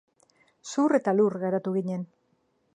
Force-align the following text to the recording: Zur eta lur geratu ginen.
Zur 0.69 0.97
eta 0.99 1.15
lur 1.19 1.37
geratu 1.45 1.77
ginen. 1.79 2.11